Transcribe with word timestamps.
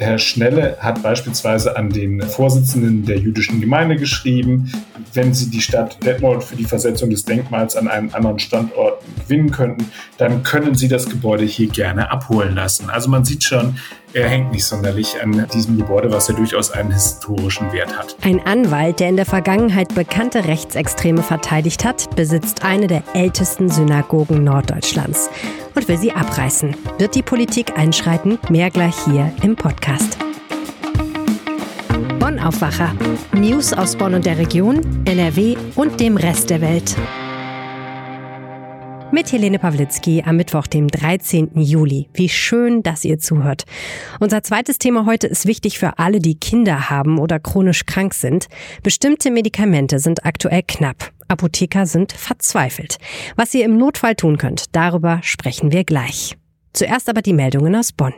Herr 0.00 0.18
Schnelle 0.18 0.78
hat 0.80 1.02
beispielsweise 1.02 1.76
an 1.76 1.90
den 1.90 2.22
Vorsitzenden 2.22 3.04
der 3.04 3.18
jüdischen 3.18 3.60
Gemeinde 3.60 3.96
geschrieben, 3.96 4.72
wenn 5.12 5.34
sie 5.34 5.50
die 5.50 5.60
Stadt 5.60 6.02
Detmold 6.04 6.42
für 6.42 6.56
die 6.56 6.64
Versetzung 6.64 7.10
des 7.10 7.26
Denkmals 7.26 7.76
an 7.76 7.86
einen 7.86 8.14
anderen 8.14 8.38
Standort 8.38 9.02
gewinnen 9.22 9.50
könnten, 9.50 9.90
dann 10.16 10.42
können 10.42 10.74
sie 10.74 10.88
das 10.88 11.10
Gebäude 11.10 11.44
hier 11.44 11.68
gerne 11.68 12.10
abholen 12.10 12.54
lassen. 12.54 12.88
Also 12.88 13.10
man 13.10 13.26
sieht 13.26 13.44
schon, 13.44 13.76
er 14.12 14.28
hängt 14.28 14.52
nicht 14.52 14.64
sonderlich 14.64 15.22
an 15.22 15.46
diesem 15.52 15.76
Gebäude, 15.76 16.10
was 16.10 16.28
ja 16.28 16.34
durchaus 16.34 16.70
einen 16.70 16.92
historischen 16.92 17.72
Wert 17.72 17.96
hat. 17.96 18.16
Ein 18.22 18.44
Anwalt, 18.44 19.00
der 19.00 19.08
in 19.08 19.16
der 19.16 19.26
Vergangenheit 19.26 19.94
bekannte 19.94 20.44
Rechtsextreme 20.44 21.22
verteidigt 21.22 21.84
hat, 21.84 22.14
besitzt 22.16 22.64
eine 22.64 22.86
der 22.86 23.02
ältesten 23.14 23.68
Synagogen 23.68 24.44
Norddeutschlands 24.44 25.30
und 25.74 25.88
will 25.88 25.98
sie 25.98 26.12
abreißen. 26.12 26.76
Wird 26.98 27.14
die 27.14 27.22
Politik 27.22 27.78
einschreiten? 27.78 28.38
Mehr 28.48 28.70
gleich 28.70 28.96
hier 29.04 29.32
im 29.42 29.56
Podcast. 29.56 30.18
Bonn 32.18 32.38
Aufwacher. 32.38 32.94
News 33.32 33.72
aus 33.72 33.96
Bonn 33.96 34.14
und 34.14 34.26
der 34.26 34.38
Region, 34.38 35.04
NRW 35.04 35.56
und 35.76 36.00
dem 36.00 36.16
Rest 36.16 36.50
der 36.50 36.60
Welt. 36.60 36.96
Mit 39.12 39.32
Helene 39.32 39.58
Pawlitzki 39.58 40.22
am 40.24 40.36
Mittwoch, 40.36 40.68
dem 40.68 40.86
13. 40.86 41.60
Juli. 41.60 42.08
Wie 42.14 42.28
schön, 42.28 42.84
dass 42.84 43.04
ihr 43.04 43.18
zuhört. 43.18 43.64
Unser 44.20 44.44
zweites 44.44 44.78
Thema 44.78 45.04
heute 45.04 45.26
ist 45.26 45.46
wichtig 45.46 45.80
für 45.80 45.98
alle, 45.98 46.20
die 46.20 46.36
Kinder 46.36 46.90
haben 46.90 47.18
oder 47.18 47.40
chronisch 47.40 47.86
krank 47.86 48.14
sind. 48.14 48.46
Bestimmte 48.84 49.32
Medikamente 49.32 49.98
sind 49.98 50.24
aktuell 50.24 50.62
knapp. 50.62 51.10
Apotheker 51.26 51.86
sind 51.86 52.12
verzweifelt. 52.12 52.98
Was 53.34 53.52
ihr 53.52 53.64
im 53.64 53.76
Notfall 53.76 54.14
tun 54.14 54.38
könnt, 54.38 54.76
darüber 54.76 55.18
sprechen 55.24 55.72
wir 55.72 55.82
gleich. 55.82 56.36
Zuerst 56.72 57.08
aber 57.08 57.22
die 57.22 57.32
Meldungen 57.32 57.74
aus 57.74 57.90
Bonn. 57.90 58.14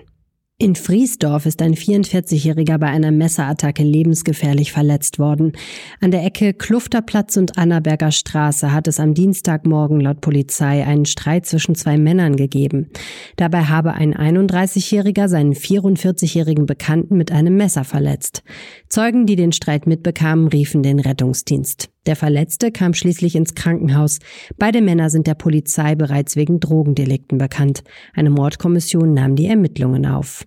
In 0.62 0.77
Friesdorf 0.77 1.45
ist 1.47 1.61
ein 1.61 1.75
44-Jähriger 1.75 2.79
bei 2.79 2.87
einer 2.87 3.11
Messerattacke 3.11 3.83
lebensgefährlich 3.83 4.71
verletzt 4.71 5.19
worden. 5.19 5.54
An 6.01 6.13
der 6.13 6.24
Ecke 6.24 6.54
Klufterplatz 6.54 7.37
und 7.37 7.59
Annaberger 7.59 8.13
Straße 8.13 8.73
hat 8.73 8.87
es 8.87 9.01
am 9.01 9.13
Dienstagmorgen 9.13 10.01
laut 10.01 10.21
Polizei 10.21 10.87
einen 10.87 11.04
Streit 11.04 11.46
zwischen 11.46 11.74
zwei 11.74 11.99
Männern 11.99 12.37
gegeben. 12.37 12.91
Dabei 13.35 13.65
habe 13.65 13.95
ein 13.95 14.15
31-Jähriger 14.15 15.27
seinen 15.27 15.54
44-jährigen 15.54 16.66
Bekannten 16.66 17.16
mit 17.16 17.32
einem 17.32 17.57
Messer 17.57 17.82
verletzt. 17.82 18.45
Zeugen, 18.88 19.26
die 19.26 19.35
den 19.35 19.51
Streit 19.51 19.88
mitbekamen, 19.88 20.47
riefen 20.47 20.85
den 20.85 21.01
Rettungsdienst. 21.01 21.91
Der 22.07 22.15
Verletzte 22.15 22.71
kam 22.71 22.95
schließlich 22.95 23.35
ins 23.35 23.57
Krankenhaus. 23.57 24.21
Beide 24.59 24.80
Männer 24.80 25.10
sind 25.10 25.26
der 25.26 25.35
Polizei 25.35 25.97
bereits 25.97 26.37
wegen 26.37 26.60
Drogendelikten 26.60 27.38
bekannt. 27.38 27.82
Eine 28.15 28.30
Mordkommission 28.30 29.13
nahm 29.13 29.35
die 29.35 29.47
Ermittlungen 29.47 30.07
auf. 30.07 30.45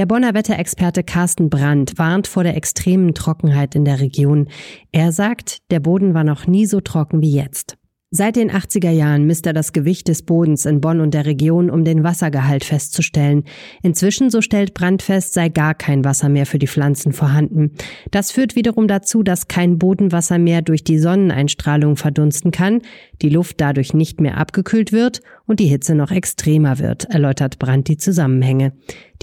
Der 0.00 0.06
Bonner 0.06 0.32
Wetterexperte 0.32 1.04
Carsten 1.04 1.50
Brandt 1.50 1.98
warnt 1.98 2.26
vor 2.26 2.42
der 2.42 2.56
extremen 2.56 3.12
Trockenheit 3.12 3.74
in 3.74 3.84
der 3.84 4.00
Region. 4.00 4.48
Er 4.92 5.12
sagt, 5.12 5.58
der 5.70 5.78
Boden 5.78 6.14
war 6.14 6.24
noch 6.24 6.46
nie 6.46 6.64
so 6.64 6.80
trocken 6.80 7.20
wie 7.20 7.32
jetzt. 7.32 7.76
Seit 8.12 8.34
den 8.34 8.50
80er 8.50 8.90
Jahren 8.90 9.24
misst 9.24 9.46
er 9.46 9.52
das 9.52 9.72
Gewicht 9.72 10.08
des 10.08 10.22
Bodens 10.22 10.66
in 10.66 10.80
Bonn 10.80 11.00
und 11.00 11.14
der 11.14 11.26
Region, 11.26 11.70
um 11.70 11.84
den 11.84 12.02
Wassergehalt 12.02 12.64
festzustellen. 12.64 13.44
Inzwischen, 13.84 14.30
so 14.30 14.40
stellt 14.40 14.74
Brandt 14.74 15.02
fest, 15.02 15.32
sei 15.32 15.48
gar 15.48 15.76
kein 15.76 16.04
Wasser 16.04 16.28
mehr 16.28 16.44
für 16.44 16.58
die 16.58 16.66
Pflanzen 16.66 17.12
vorhanden. 17.12 17.70
Das 18.10 18.32
führt 18.32 18.56
wiederum 18.56 18.88
dazu, 18.88 19.22
dass 19.22 19.46
kein 19.46 19.78
Bodenwasser 19.78 20.38
mehr 20.38 20.60
durch 20.60 20.82
die 20.82 20.98
Sonneneinstrahlung 20.98 21.94
verdunsten 21.94 22.50
kann, 22.50 22.82
die 23.22 23.28
Luft 23.28 23.60
dadurch 23.60 23.94
nicht 23.94 24.20
mehr 24.20 24.38
abgekühlt 24.38 24.90
wird 24.90 25.20
und 25.46 25.60
die 25.60 25.68
Hitze 25.68 25.94
noch 25.94 26.10
extremer 26.10 26.80
wird, 26.80 27.04
erläutert 27.04 27.60
Brandt 27.60 27.86
die 27.86 27.96
Zusammenhänge. 27.96 28.72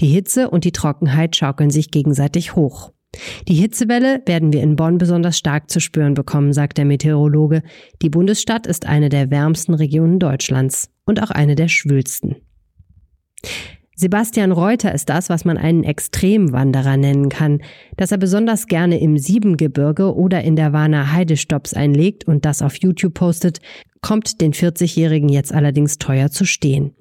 Die 0.00 0.06
Hitze 0.06 0.48
und 0.48 0.64
die 0.64 0.72
Trockenheit 0.72 1.36
schaukeln 1.36 1.68
sich 1.68 1.90
gegenseitig 1.90 2.56
hoch. 2.56 2.92
Die 3.48 3.54
Hitzewelle 3.54 4.22
werden 4.26 4.52
wir 4.52 4.62
in 4.62 4.76
Bonn 4.76 4.98
besonders 4.98 5.38
stark 5.38 5.70
zu 5.70 5.80
spüren 5.80 6.14
bekommen, 6.14 6.52
sagt 6.52 6.78
der 6.78 6.84
Meteorologe. 6.84 7.62
Die 8.02 8.10
Bundesstadt 8.10 8.66
ist 8.66 8.86
eine 8.86 9.08
der 9.08 9.30
wärmsten 9.30 9.74
Regionen 9.74 10.18
Deutschlands 10.18 10.90
und 11.04 11.22
auch 11.22 11.30
eine 11.30 11.54
der 11.54 11.68
schwülsten. 11.68 12.36
Sebastian 14.00 14.52
Reuter 14.52 14.94
ist 14.94 15.08
das, 15.08 15.28
was 15.28 15.44
man 15.44 15.58
einen 15.58 15.82
Extremwanderer 15.82 16.96
nennen 16.96 17.28
kann, 17.30 17.62
dass 17.96 18.12
er 18.12 18.18
besonders 18.18 18.68
gerne 18.68 19.00
im 19.00 19.18
Siebengebirge 19.18 20.14
oder 20.14 20.44
in 20.44 20.54
der 20.54 20.72
Warner 20.72 21.12
Heide 21.12 21.36
Stopps 21.36 21.74
einlegt 21.74 22.24
und 22.24 22.44
das 22.44 22.62
auf 22.62 22.76
YouTube 22.76 23.14
postet, 23.14 23.58
kommt 24.00 24.40
den 24.40 24.52
40-Jährigen 24.52 25.28
jetzt 25.28 25.52
allerdings 25.52 25.98
teuer 25.98 26.30
zu 26.30 26.44
stehen. 26.44 26.92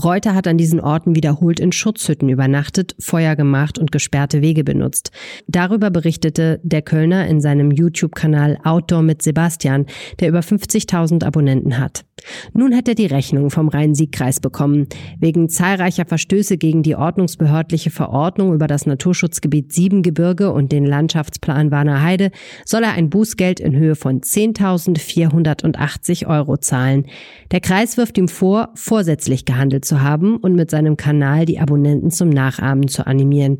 Reuter 0.00 0.36
hat 0.36 0.46
an 0.46 0.56
diesen 0.56 0.78
Orten 0.78 1.16
wiederholt 1.16 1.58
in 1.58 1.72
Schutzhütten 1.72 2.28
übernachtet, 2.28 2.94
Feuer 3.00 3.34
gemacht 3.34 3.76
und 3.76 3.90
gesperrte 3.90 4.40
Wege 4.40 4.62
benutzt. 4.62 5.10
Darüber 5.48 5.90
berichtete 5.90 6.60
der 6.62 6.82
Kölner 6.82 7.26
in 7.26 7.40
seinem 7.40 7.72
YouTube-Kanal 7.72 8.58
Outdoor 8.62 9.02
mit 9.02 9.20
Sebastian, 9.20 9.86
der 10.20 10.28
über 10.28 10.40
50.000 10.40 11.24
Abonnenten 11.24 11.78
hat. 11.78 12.04
Nun 12.52 12.74
hat 12.74 12.88
er 12.88 12.94
die 12.94 13.06
Rechnung 13.06 13.50
vom 13.50 13.68
Rhein-Sieg-Kreis 13.68 14.40
bekommen. 14.40 14.86
Wegen 15.18 15.48
zahlreicher 15.48 16.06
Verstöße 16.06 16.58
gegen 16.58 16.82
die 16.82 16.96
ordnungsbehördliche 16.96 17.90
Verordnung 17.90 18.54
über 18.54 18.66
das 18.66 18.86
Naturschutzgebiet 18.86 19.72
Siebengebirge 19.72 20.52
und 20.52 20.72
den 20.72 20.86
Landschaftsplan 20.86 21.70
Warner 21.70 22.02
Heide 22.02 22.30
soll 22.64 22.84
er 22.84 22.92
ein 22.92 23.10
Bußgeld 23.10 23.60
in 23.60 23.76
Höhe 23.76 23.94
von 23.94 24.20
10.480 24.20 26.26
Euro 26.26 26.36
Euro 26.36 26.56
zahlen. 26.56 27.06
Der 27.50 27.60
Kreis 27.60 27.96
wirft 27.96 28.18
ihm 28.18 28.28
vor, 28.28 28.70
vorsätzlich 28.74 29.44
gehandelt 29.44 29.84
zu 29.84 30.00
haben 30.00 30.36
und 30.36 30.54
mit 30.54 30.70
seinem 30.70 30.96
Kanal 30.96 31.44
die 31.44 31.58
Abonnenten 31.58 32.10
zum 32.10 32.28
Nachahmen 32.28 32.88
zu 32.88 33.06
animieren. 33.06 33.58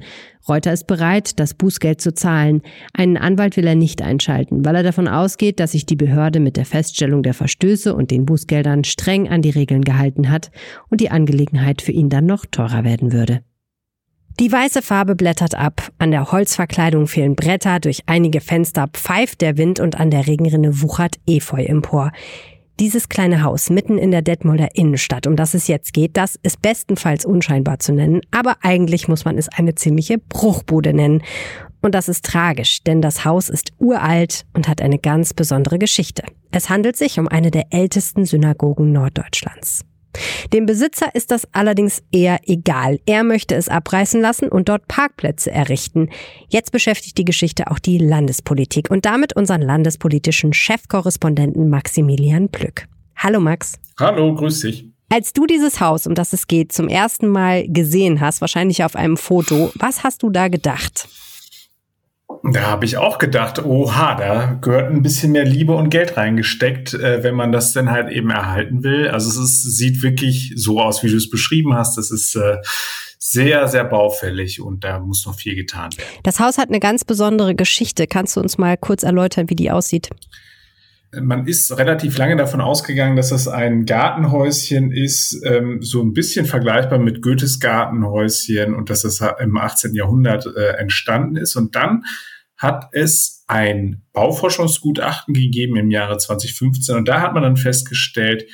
Reuter 0.49 0.73
ist 0.73 0.87
bereit, 0.87 1.41
das 1.41 1.55
Bußgeld 1.55 2.01
zu 2.01 2.15
zahlen. 2.15 2.62
Einen 2.93 3.17
Anwalt 3.17 3.57
will 3.57 3.67
er 3.67 3.75
nicht 3.75 4.01
einschalten, 4.03 4.65
weil 4.65 4.77
er 4.77 4.83
davon 4.84 5.09
ausgeht, 5.09 5.59
dass 5.59 5.73
sich 5.73 5.87
die 5.87 5.97
Behörde 5.97 6.39
mit 6.39 6.57
der 6.57 6.65
Feststellung 6.65 7.23
der 7.23 7.34
Verstöße 7.34 7.95
und 7.95 8.11
den 8.11 8.27
Bußgeldern 8.27 8.84
streng 8.84 9.29
an 9.29 9.43
die 9.43 9.51
Regeln 9.51 9.83
gehalten 9.83 10.31
hat 10.31 10.51
und 10.89 11.01
die 11.01 11.11
Angelegenheit 11.11 11.83
für 11.83 11.93
ihn 11.93 12.11
dann 12.11 12.27
noch 12.27 12.47
teurer 12.47 12.84
werden 12.84 13.12
würde. 13.12 13.41
Die 14.39 14.53
weiße 14.53 14.83
Farbe 14.83 15.17
blättert 15.17 15.55
ab, 15.55 15.91
an 15.99 16.11
der 16.11 16.31
Holzverkleidung 16.31 17.07
fehlen 17.07 17.37
Bretter, 17.37 17.81
durch 17.81 18.03
einige 18.05 18.43
Fenster 18.43 18.87
pfeift 18.93 19.41
der 19.41 19.57
Wind 19.57 19.81
und 19.81 19.99
an 19.99 20.11
der 20.11 20.27
Regenrinne 20.27 20.83
wuchert 20.83 21.17
Efeu 21.27 21.65
empor. 21.65 22.13
Dieses 22.79 23.09
kleine 23.09 23.43
Haus 23.43 23.71
mitten 23.71 23.97
in 23.97 24.11
der 24.11 24.21
Detmolder 24.21 24.75
Innenstadt, 24.75 25.27
um 25.27 25.35
das 25.35 25.55
es 25.55 25.67
jetzt 25.67 25.95
geht, 25.95 26.19
das 26.19 26.39
ist 26.43 26.61
bestenfalls 26.61 27.25
unscheinbar 27.25 27.79
zu 27.79 27.95
nennen, 27.95 28.21
aber 28.31 28.57
eigentlich 28.61 29.09
muss 29.09 29.25
man 29.25 29.39
es 29.39 29.49
eine 29.49 29.75
ziemliche 29.75 30.19
Bruchbude 30.19 30.93
nennen. 30.93 31.23
Und 31.81 31.95
das 31.95 32.11
ist 32.11 32.27
tragisch, 32.27 32.83
denn 32.83 33.01
das 33.01 33.25
Haus 33.25 33.49
ist 33.49 33.73
uralt 33.79 34.45
und 34.53 34.69
hat 34.69 34.83
eine 34.83 34.99
ganz 34.99 35.33
besondere 35.33 35.79
Geschichte. 35.79 36.23
Es 36.51 36.69
handelt 36.69 36.97
sich 36.97 37.19
um 37.19 37.29
eine 37.29 37.51
der 37.51 37.65
ältesten 37.71 38.27
Synagogen 38.27 38.93
Norddeutschlands. 38.93 39.87
Dem 40.53 40.66
Besitzer 40.66 41.15
ist 41.15 41.31
das 41.31 41.47
allerdings 41.53 42.03
eher 42.12 42.41
egal. 42.44 42.99
Er 43.06 43.25
möchte 43.25 43.54
es 43.54 43.69
abreißen 43.69 44.21
lassen 44.21 44.49
und 44.49 44.69
dort 44.69 44.88
Parkplätze 44.88 45.50
errichten. 45.50 46.10
Jetzt 46.49 46.72
beschäftigt 46.72 47.19
die 47.19 47.25
Geschichte 47.25 47.71
auch 47.71 47.78
die 47.78 47.99
Landespolitik 47.99 48.91
und 48.91 49.04
damit 49.04 49.34
unseren 49.34 49.62
landespolitischen 49.62 50.53
Chefkorrespondenten 50.53 51.69
Maximilian 51.69 52.49
Plück. 52.49 52.87
Hallo 53.16 53.41
Max. 53.41 53.78
Hallo, 53.99 54.34
grüß 54.34 54.60
dich. 54.60 54.87
Als 55.09 55.32
du 55.32 55.47
dieses 55.47 55.81
Haus, 55.81 56.06
um 56.06 56.15
das 56.15 56.33
es 56.33 56.48
geht, 56.48 56.72
zum 56.72 56.88
ersten 56.88 57.28
Mal 57.28 57.69
gesehen 57.69 58.21
hast, 58.21 58.41
wahrscheinlich 58.41 58.83
auf 58.83 58.97
einem 58.97 59.16
Foto, 59.16 59.71
was 59.77 60.03
hast 60.03 60.22
du 60.22 60.31
da 60.31 60.48
gedacht? 60.48 61.09
Da 62.53 62.62
habe 62.62 62.84
ich 62.84 62.97
auch 62.97 63.19
gedacht, 63.19 63.65
oha, 63.65 64.15
da 64.15 64.59
gehört 64.61 64.91
ein 64.91 65.03
bisschen 65.03 65.33
mehr 65.33 65.45
Liebe 65.45 65.75
und 65.75 65.91
Geld 65.91 66.17
reingesteckt, 66.17 66.95
äh, 66.95 67.23
wenn 67.23 67.34
man 67.34 67.53
das 67.53 67.73
dann 67.73 67.91
halt 67.91 68.11
eben 68.11 68.31
erhalten 68.31 68.83
will. 68.83 69.09
Also 69.09 69.29
es 69.29 69.37
ist, 69.37 69.77
sieht 69.77 70.03
wirklich 70.03 70.53
so 70.57 70.81
aus, 70.81 71.03
wie 71.03 71.09
du 71.09 71.17
es 71.17 71.31
beschrieben 71.31 71.75
hast. 71.75 71.97
Das 71.97 72.11
ist 72.11 72.34
äh, 72.37 72.59
sehr, 73.19 73.67
sehr 73.69 73.84
baufällig 73.84 74.61
und 74.61 74.84
da 74.84 75.01
muss 75.01 75.27
noch 75.27 75.34
viel 75.34 75.57
getan 75.57 75.91
werden. 75.97 76.09
Das 76.22 76.39
Haus 76.41 76.59
hat 76.59 76.69
eine 76.69 76.81
ganz 76.81 77.04
besondere 77.04 77.54
Geschichte. 77.54 78.07
Kannst 78.07 78.37
du 78.37 78.41
uns 78.41 78.59
mal 78.59 78.77
kurz 78.77 79.03
erläutern, 79.03 79.51
wie 79.51 79.57
die 79.57 79.71
aussieht? 79.71 80.10
man 81.21 81.47
ist 81.47 81.77
relativ 81.77 82.19
lange 82.19 82.37
davon 82.37 82.60
ausgegangen, 82.60 83.16
dass 83.16 83.31
das 83.31 83.48
ein 83.48 83.87
Gartenhäuschen 83.87 84.93
ist, 84.93 85.41
ähm, 85.45 85.81
so 85.83 86.03
ein 86.03 86.13
bisschen 86.13 86.47
vergleichbar 86.47 86.98
mit 86.98 87.22
Goethes 87.22 87.60
Gartenhäuschen 87.60 88.75
und 88.75 88.91
dass 88.91 89.03
das 89.03 89.22
im 89.41 89.57
18. 89.57 89.95
Jahrhundert 89.95 90.47
äh, 90.47 90.77
entstanden 90.77 91.37
ist. 91.37 91.57
Und 91.57 91.75
dann 91.75 92.04
hat 92.57 92.89
es 92.93 93.45
ein 93.47 94.03
Bauforschungsgutachten 94.13 95.35
gegeben 95.35 95.77
im 95.77 95.91
Jahre 95.91 96.19
2015 96.19 96.97
und 96.97 97.09
da 97.09 97.21
hat 97.21 97.35
man 97.35 97.43
dann 97.43 97.57
festgestellt, 97.57 98.47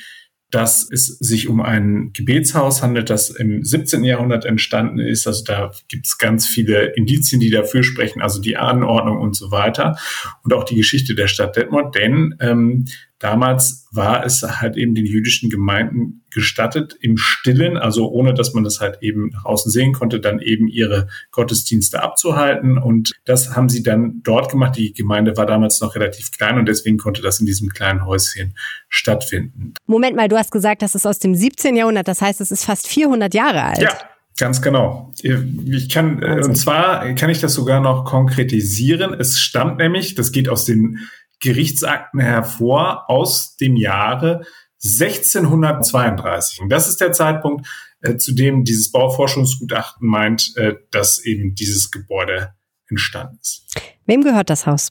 dass 0.53 0.87
es 0.91 1.07
sich 1.17 1.47
um 1.47 1.61
ein 1.61 2.11
Gebetshaus 2.13 2.83
handelt, 2.83 3.09
das 3.09 3.31
im 3.31 3.63
17. 3.63 4.03
Jahrhundert 4.03 4.45
entstanden 4.45 4.99
ist. 4.99 5.25
Also 5.25 5.43
da 5.43 5.71
gibt 5.87 6.05
es 6.05 6.19
ganz 6.19 6.45
viele 6.45 6.93
Indizien, 6.95 7.41
die 7.41 7.49
dafür 7.49 7.81
sprechen, 7.81 8.21
also 8.21 8.39
die 8.39 8.55
Anordnung 8.55 9.17
und 9.17 9.35
so 9.35 9.49
weiter 9.49 9.97
und 10.43 10.53
auch 10.53 10.63
die 10.63 10.75
Geschichte 10.75 11.15
der 11.15 11.25
Stadt 11.25 11.55
Detmold. 11.55 11.95
Denn 11.95 12.35
ähm, 12.39 12.85
damals 13.23 13.87
war 13.91 14.25
es 14.25 14.41
halt 14.41 14.75
eben 14.75 14.95
den 14.95 15.05
jüdischen 15.05 15.49
Gemeinden 15.49 16.23
gestattet, 16.29 16.97
im 16.99 17.17
Stillen, 17.17 17.77
also 17.77 18.11
ohne 18.11 18.33
dass 18.33 18.53
man 18.53 18.63
das 18.65 18.81
halt 18.81 18.97
eben 19.01 19.29
nach 19.29 19.45
außen 19.45 19.71
sehen 19.71 19.93
konnte, 19.93 20.19
dann 20.19 20.39
eben 20.39 20.67
ihre 20.67 21.07
Gottesdienste 21.31 22.03
abzuhalten. 22.03 22.77
Und 22.77 23.13
das 23.23 23.55
haben 23.55 23.69
sie 23.69 23.81
dann 23.81 24.21
dort 24.23 24.51
gemacht. 24.51 24.75
Die 24.77 24.93
Gemeinde 24.93 25.37
war 25.37 25.45
damals 25.45 25.79
noch 25.79 25.95
relativ 25.95 26.31
klein 26.31 26.57
und 26.57 26.67
deswegen 26.67 26.97
konnte 26.97 27.21
das 27.21 27.39
in 27.39 27.45
diesem 27.45 27.69
kleinen 27.69 28.05
Häuschen 28.05 28.55
stattfinden. 28.89 29.73
Moment 29.85 30.17
mal, 30.17 30.27
du 30.27 30.37
hast 30.37 30.51
gesagt, 30.51 30.81
das 30.81 30.93
ist 30.93 31.05
aus 31.05 31.19
dem 31.19 31.33
17. 31.33 31.77
Jahrhundert, 31.77 32.07
das 32.07 32.21
heißt, 32.21 32.41
es 32.41 32.51
ist 32.51 32.65
fast 32.65 32.87
400 32.87 33.33
Jahre 33.33 33.63
alt. 33.63 33.81
Ja, 33.81 33.97
Ganz 34.35 34.63
genau. 34.63 35.13
Ich 35.21 35.89
kann, 35.89 36.17
äh, 36.17 36.25
Wahnsinn. 36.25 36.43
und 36.49 36.55
zwar 36.55 37.13
kann 37.13 37.29
ich 37.29 37.39
das 37.39 37.53
sogar 37.53 37.81
noch 37.81 38.03
konkretisieren. 38.03 39.13
Es 39.13 39.39
stammt 39.39 39.77
nämlich, 39.77 40.15
das 40.15 40.31
geht 40.31 40.49
aus 40.49 40.65
den 40.65 41.07
Gerichtsakten 41.43 42.19
hervor, 42.19 43.09
aus 43.09 43.57
dem 43.57 43.75
Jahre 43.75 44.45
1632. 44.83 46.61
Und 46.61 46.69
das 46.69 46.87
ist 46.87 47.01
der 47.01 47.11
Zeitpunkt, 47.11 47.67
äh, 48.01 48.17
zu 48.17 48.33
dem 48.33 48.63
dieses 48.63 48.91
Bauforschungsgutachten 48.91 50.07
meint, 50.07 50.55
äh, 50.57 50.75
dass 50.91 51.19
eben 51.19 51.53
dieses 51.53 51.91
Gebäude 51.91 52.53
entstanden 52.89 53.37
ist. 53.41 53.65
Wem 54.05 54.21
gehört 54.21 54.49
das 54.49 54.65
Haus? 54.65 54.89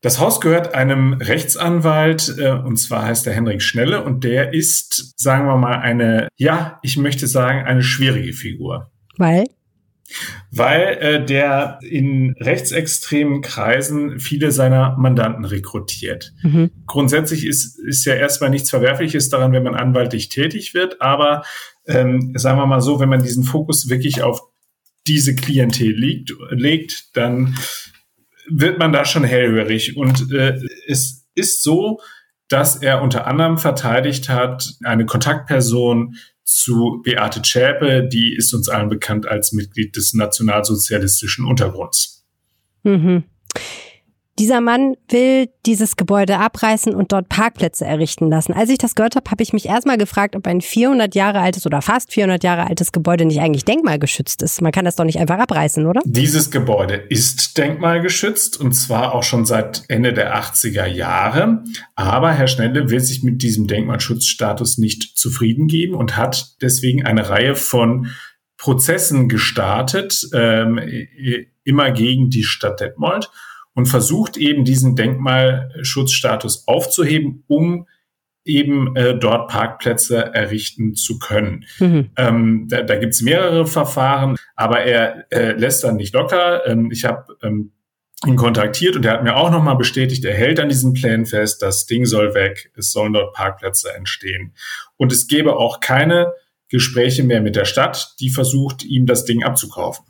Das 0.00 0.20
Haus 0.20 0.40
gehört 0.40 0.74
einem 0.74 1.14
Rechtsanwalt, 1.14 2.36
äh, 2.38 2.50
und 2.50 2.76
zwar 2.76 3.06
heißt 3.06 3.26
er 3.26 3.32
Henrik 3.32 3.62
Schnelle, 3.62 4.04
und 4.04 4.22
der 4.22 4.52
ist, 4.52 5.18
sagen 5.18 5.46
wir 5.46 5.56
mal, 5.56 5.78
eine, 5.78 6.28
ja, 6.36 6.78
ich 6.82 6.98
möchte 6.98 7.26
sagen, 7.26 7.64
eine 7.64 7.82
schwierige 7.82 8.34
Figur. 8.34 8.90
Weil? 9.16 9.44
Weil 10.50 10.98
äh, 11.00 11.24
der 11.24 11.78
in 11.82 12.34
rechtsextremen 12.38 13.40
Kreisen 13.42 14.20
viele 14.20 14.52
seiner 14.52 14.96
Mandanten 14.96 15.44
rekrutiert. 15.44 16.32
Mhm. 16.42 16.70
Grundsätzlich 16.86 17.46
ist, 17.46 17.78
ist 17.78 18.04
ja 18.04 18.14
erstmal 18.14 18.50
nichts 18.50 18.70
Verwerfliches 18.70 19.28
daran, 19.28 19.52
wenn 19.52 19.62
man 19.62 19.74
anwaltlich 19.74 20.28
tätig 20.28 20.74
wird, 20.74 21.00
aber 21.00 21.42
ähm, 21.86 22.32
sagen 22.36 22.58
wir 22.58 22.66
mal 22.66 22.80
so, 22.80 23.00
wenn 23.00 23.08
man 23.08 23.22
diesen 23.22 23.44
Fokus 23.44 23.88
wirklich 23.88 24.22
auf 24.22 24.40
diese 25.06 25.34
Klientel 25.34 25.90
liegt, 25.90 26.32
legt, 26.50 27.16
dann 27.16 27.56
wird 28.48 28.78
man 28.78 28.92
da 28.92 29.04
schon 29.04 29.24
hellhörig. 29.24 29.96
Und 29.96 30.32
äh, 30.32 30.58
es 30.86 31.26
ist 31.34 31.62
so, 31.62 32.00
dass 32.48 32.76
er 32.76 33.02
unter 33.02 33.26
anderem 33.26 33.58
verteidigt 33.58 34.28
hat, 34.28 34.74
eine 34.84 35.06
Kontaktperson 35.06 36.16
zu 36.44 37.00
Beate 37.02 37.42
Zschäpe, 37.42 38.06
die 38.06 38.34
ist 38.36 38.52
uns 38.54 38.68
allen 38.68 38.88
bekannt 38.88 39.26
als 39.26 39.52
Mitglied 39.52 39.96
des 39.96 40.14
nationalsozialistischen 40.14 41.46
Untergrunds. 41.46 42.26
Mhm. 42.82 43.24
Dieser 44.38 44.60
Mann 44.60 44.96
will 45.08 45.48
dieses 45.64 45.94
Gebäude 45.94 46.38
abreißen 46.38 46.92
und 46.92 47.12
dort 47.12 47.28
Parkplätze 47.28 47.84
errichten 47.84 48.28
lassen. 48.28 48.52
Als 48.52 48.68
ich 48.68 48.78
das 48.78 48.96
gehört 48.96 49.14
habe, 49.14 49.30
habe 49.30 49.44
ich 49.44 49.52
mich 49.52 49.66
erstmal 49.66 49.96
gefragt, 49.96 50.34
ob 50.34 50.46
ein 50.48 50.60
400 50.60 51.14
Jahre 51.14 51.38
altes 51.38 51.66
oder 51.66 51.82
fast 51.82 52.12
400 52.12 52.42
Jahre 52.42 52.66
altes 52.66 52.90
Gebäude 52.90 53.26
nicht 53.26 53.40
eigentlich 53.40 53.64
denkmalgeschützt 53.64 54.42
ist. 54.42 54.60
Man 54.60 54.72
kann 54.72 54.84
das 54.84 54.96
doch 54.96 55.04
nicht 55.04 55.20
einfach 55.20 55.38
abreißen, 55.38 55.86
oder? 55.86 56.00
Dieses 56.04 56.50
Gebäude 56.50 56.94
ist 56.94 57.56
denkmalgeschützt 57.56 58.58
und 58.58 58.72
zwar 58.72 59.14
auch 59.14 59.22
schon 59.22 59.46
seit 59.46 59.84
Ende 59.86 60.12
der 60.12 60.36
80er 60.36 60.86
Jahre. 60.86 61.62
Aber 61.94 62.32
Herr 62.32 62.48
Schnelle 62.48 62.90
will 62.90 63.00
sich 63.00 63.22
mit 63.22 63.40
diesem 63.40 63.68
Denkmalschutzstatus 63.68 64.78
nicht 64.78 65.16
zufrieden 65.16 65.68
geben 65.68 65.94
und 65.94 66.16
hat 66.16 66.56
deswegen 66.60 67.06
eine 67.06 67.28
Reihe 67.28 67.54
von 67.54 68.08
Prozessen 68.56 69.28
gestartet, 69.28 70.28
ähm, 70.32 70.80
immer 71.64 71.92
gegen 71.92 72.30
die 72.30 72.42
Stadt 72.42 72.80
Detmold 72.80 73.30
und 73.74 73.86
versucht 73.86 74.36
eben 74.36 74.64
diesen 74.64 74.96
Denkmalschutzstatus 74.96 76.66
aufzuheben, 76.66 77.44
um 77.48 77.86
eben 78.44 78.94
äh, 78.94 79.16
dort 79.18 79.50
Parkplätze 79.50 80.34
errichten 80.34 80.94
zu 80.94 81.18
können. 81.18 81.64
Mhm. 81.78 82.10
Ähm, 82.16 82.66
da 82.68 82.82
da 82.82 82.96
gibt 82.96 83.14
es 83.14 83.22
mehrere 83.22 83.66
Verfahren, 83.66 84.36
aber 84.54 84.80
er 84.80 85.26
äh, 85.32 85.52
lässt 85.52 85.82
dann 85.84 85.96
nicht 85.96 86.14
locker. 86.14 86.66
Ähm, 86.66 86.90
ich 86.90 87.04
habe 87.04 87.36
ähm, 87.42 87.72
ihn 88.26 88.36
kontaktiert 88.36 88.96
und 88.96 89.04
er 89.04 89.12
hat 89.12 89.24
mir 89.24 89.36
auch 89.36 89.50
nochmal 89.50 89.76
bestätigt, 89.76 90.24
er 90.24 90.34
hält 90.34 90.60
an 90.60 90.68
diesen 90.68 90.92
Plänen 90.92 91.26
fest, 91.26 91.62
das 91.62 91.86
Ding 91.86 92.04
soll 92.04 92.34
weg, 92.34 92.70
es 92.76 92.92
sollen 92.92 93.12
dort 93.12 93.34
Parkplätze 93.34 93.94
entstehen. 93.94 94.54
Und 94.96 95.12
es 95.12 95.26
gäbe 95.26 95.56
auch 95.56 95.80
keine 95.80 96.32
Gespräche 96.68 97.22
mehr 97.22 97.40
mit 97.40 97.56
der 97.56 97.64
Stadt, 97.64 98.14
die 98.20 98.30
versucht, 98.30 98.84
ihm 98.84 99.06
das 99.06 99.24
Ding 99.24 99.42
abzukaufen. 99.42 100.04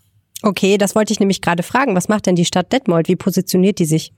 Okay, 0.44 0.76
das 0.76 0.94
wollte 0.94 1.10
ich 1.10 1.20
nämlich 1.20 1.40
gerade 1.40 1.62
fragen. 1.62 1.96
Was 1.96 2.08
macht 2.08 2.26
denn 2.26 2.36
die 2.36 2.44
Stadt 2.44 2.70
Detmold? 2.70 3.08
Wie 3.08 3.16
positioniert 3.16 3.78
die 3.78 3.86
sich? 3.86 4.12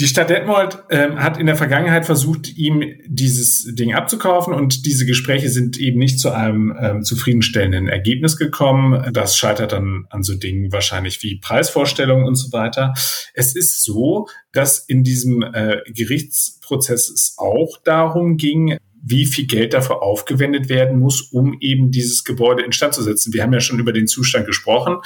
Die 0.00 0.06
Stadt 0.06 0.30
Detmold 0.30 0.78
ähm, 0.90 1.22
hat 1.22 1.36
in 1.36 1.44
der 1.44 1.56
Vergangenheit 1.56 2.06
versucht, 2.06 2.56
ihm 2.56 2.82
dieses 3.06 3.74
Ding 3.74 3.94
abzukaufen 3.94 4.54
und 4.54 4.86
diese 4.86 5.04
Gespräche 5.04 5.50
sind 5.50 5.78
eben 5.78 5.98
nicht 5.98 6.18
zu 6.18 6.32
einem 6.32 6.74
ähm, 6.80 7.02
zufriedenstellenden 7.04 7.86
Ergebnis 7.86 8.38
gekommen. 8.38 9.12
Das 9.12 9.36
scheitert 9.36 9.72
dann 9.72 10.06
an 10.08 10.22
so 10.22 10.34
Dingen 10.34 10.72
wahrscheinlich 10.72 11.22
wie 11.22 11.38
Preisvorstellungen 11.38 12.26
und 12.26 12.36
so 12.36 12.50
weiter. 12.52 12.94
Es 13.34 13.54
ist 13.54 13.84
so, 13.84 14.26
dass 14.52 14.78
in 14.78 15.04
diesem 15.04 15.42
äh, 15.42 15.82
Gerichtsprozess 15.86 17.10
es 17.10 17.34
auch 17.36 17.76
darum 17.84 18.38
ging, 18.38 18.78
wie 19.06 19.26
viel 19.26 19.46
Geld 19.46 19.74
dafür 19.74 20.02
aufgewendet 20.02 20.68
werden 20.68 20.98
muss, 20.98 21.20
um 21.20 21.58
eben 21.60 21.90
dieses 21.90 22.24
Gebäude 22.24 22.62
instand 22.62 22.94
zu 22.94 23.02
setzen. 23.02 23.34
Wir 23.34 23.42
haben 23.42 23.52
ja 23.52 23.60
schon 23.60 23.78
über 23.78 23.92
den 23.92 24.06
Zustand 24.06 24.46
gesprochen. 24.46 24.96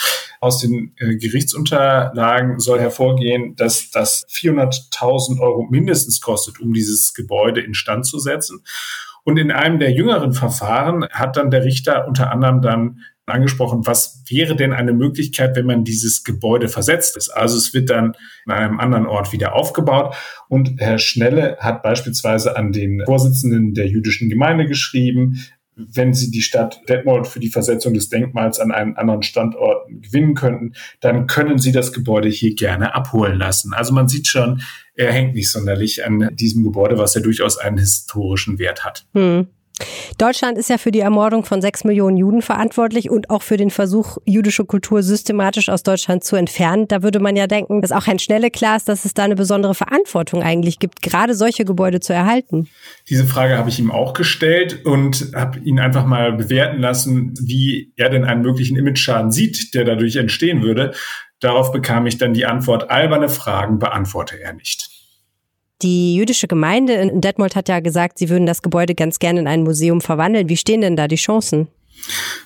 Aus 0.41 0.59
den 0.59 0.93
äh, 0.99 1.17
Gerichtsunterlagen 1.17 2.61
soll 2.61 2.79
hervorgehen, 2.79 3.57
dass 3.57 3.91
das 3.91 4.27
400.000 4.29 5.41
Euro 5.41 5.67
mindestens 5.69 6.21
kostet, 6.21 6.61
um 6.61 6.73
dieses 6.73 7.13
Gebäude 7.13 7.61
instand 7.61 8.07
zu 8.07 8.19
setzen. 8.19 8.63
Und 9.25 9.37
in 9.37 9.51
einem 9.51 9.79
der 9.79 9.91
jüngeren 9.91 10.33
Verfahren 10.33 11.07
hat 11.11 11.37
dann 11.37 11.51
der 11.51 11.65
Richter 11.65 12.07
unter 12.07 12.31
anderem 12.31 12.63
dann 12.63 13.01
angesprochen, 13.31 13.87
was 13.87 14.23
wäre 14.29 14.57
denn 14.57 14.73
eine 14.73 14.93
Möglichkeit, 14.93 15.57
wenn 15.57 15.67
man 15.67 15.85
dieses 15.85 16.25
Gebäude 16.25 16.69
versetzt 16.69 17.17
ist. 17.17 17.31
Also 17.31 17.57
es 17.57 17.75
wird 17.75 17.91
dann 17.91 18.15
an 18.47 18.55
einem 18.55 18.81
anderen 18.81 19.07
Ort 19.07 19.33
wieder 19.33 19.55
aufgebaut. 19.55 20.15
Und 20.49 20.81
Herr 20.81 20.99
Schnelle 20.99 21.57
hat 21.61 21.83
beispielsweise 21.83 22.57
an 22.57 22.73
den 22.73 23.03
Vorsitzenden 23.05 23.75
der 23.75 23.87
jüdischen 23.87 24.29
Gemeinde 24.29 24.67
geschrieben, 24.67 25.39
wenn 25.79 26.13
Sie 26.13 26.31
die 26.31 26.43
Stadt 26.43 26.81
Detmold 26.89 27.27
für 27.27 27.41
die 27.41 27.51
Versetzung 27.51 27.95
des 27.95 28.09
Denkmals 28.09 28.59
an 28.59 28.73
einen 28.73 28.97
anderen 28.97 29.23
Standort 29.23 29.87
gewinnen 29.89 30.35
könnten, 30.35 30.73
dann 31.01 31.27
können 31.27 31.59
Sie 31.59 31.73
das 31.73 31.93
Gebäude 31.93 32.29
hier 32.29 32.55
gerne 32.55 32.95
abholen 32.95 33.39
lassen. 33.39 33.73
Also 33.73 33.95
man 33.95 34.09
sieht 34.09 34.27
schon, 34.27 34.61
er 34.95 35.13
hängt 35.13 35.35
nicht 35.35 35.51
sonderlich 35.51 36.05
an 36.05 36.31
diesem 36.35 36.65
Gebäude, 36.65 36.99
was 36.99 37.15
ja 37.15 37.21
durchaus 37.21 37.59
einen 37.59 37.79
historischen 37.79 38.59
Wert 38.59 38.85
hat. 38.85 39.07
Hm. 39.15 39.47
Deutschland 40.19 40.59
ist 40.59 40.69
ja 40.69 40.79
für 40.79 40.91
die 40.91 41.01
Ermordung 41.01 41.45
von 41.45 41.61
sechs 41.61 41.85
Millionen 41.85 42.17
Juden 42.17 42.43
verantwortlich 42.43 43.11
und 43.11 43.31
auch 43.31 43.43
für 43.43 43.57
den 43.57 43.71
Versuch, 43.71 44.19
jüdische 44.25 44.65
Kultur 44.65 45.03
systematisch 45.03 45.69
aus 45.69 45.83
Deutschland 45.83 46.25
zu 46.25 46.37
entfernen. 46.37 46.89
Da 46.89 47.03
würde 47.03 47.21
man 47.21 47.37
ja 47.37 47.47
denken, 47.47 47.81
dass 47.83 47.93
auch 47.93 48.07
ein 48.07 48.19
Schnelle 48.19 48.51
klar 48.51 48.77
ist, 48.77 48.89
dass 48.89 49.05
es 49.05 49.15
da 49.15 49.25
eine 49.25 49.37
besondere 49.37 49.75
Verantwortung 49.75 50.43
eigentlich 50.43 50.79
gibt, 50.79 51.03
gerade 51.03 51.35
solche 51.35 51.65
Gebäude 51.65 52.01
zu 52.01 52.13
erhalten. 52.13 52.69
Diese 53.09 53.25
Frage 53.25 53.57
habe 53.57 53.69
ich 53.69 53.79
ihm 53.79 53.91
auch 53.91 54.13
gestellt 54.13 54.85
und 54.85 55.33
habe 55.35 55.59
ihn 55.61 55.79
einfach 55.79 56.07
mal 56.07 56.33
bewerten 56.33 56.81
lassen, 56.81 57.35
wie 57.41 57.93
er 57.97 58.11
denn 58.11 58.25
einen 58.25 58.43
möglichen 58.43 58.77
Imageschaden 58.77 59.31
sieht, 59.31 59.75
der 59.75 59.85
dadurch 59.85 60.17
entstehen 60.17 60.63
würde. 60.63 60.93
Darauf 61.41 61.71
bekam 61.71 62.07
ich 62.07 62.19
dann 62.19 62.35
die 62.35 62.47
Antwort, 62.47 62.91
alberne 62.91 63.29
Fragen 63.29 63.79
beantworte 63.79 64.41
er 64.41 64.55
nicht. 64.55 64.98
Die 65.83 66.17
jüdische 66.17 66.49
Gemeinde 66.49 66.95
in 66.95 67.21
Detmold 67.21 67.55
hat 67.55 67.69
ja 67.69 67.81
gesagt, 67.81 68.19
sie 68.19 68.29
würden 68.29 68.47
das 68.47 68.63
Gebäude 68.63 68.95
ganz 68.95 69.19
gerne 69.19 69.41
in 69.41 69.47
ein 69.47 69.63
Museum 69.63 70.01
verwandeln. 70.01 70.49
Wie 70.49 70.57
stehen 70.57 70.81
denn 70.81 70.97
da 70.97 71.07
die 71.07 71.17
Chancen? 71.17 71.69